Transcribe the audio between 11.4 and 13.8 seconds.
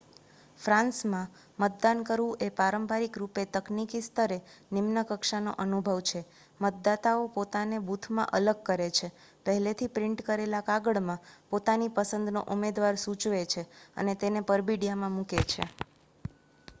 પોતાની પસંદનો ઉમેદવાર સૂચવે છે